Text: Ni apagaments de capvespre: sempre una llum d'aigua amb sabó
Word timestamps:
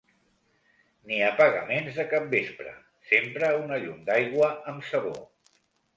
Ni 1.11 1.19
apagaments 1.27 1.99
de 2.01 2.05
capvespre: 2.15 2.73
sempre 3.11 3.53
una 3.67 3.81
llum 3.85 4.03
d'aigua 4.11 4.51
amb 4.73 4.89
sabó 4.93 5.17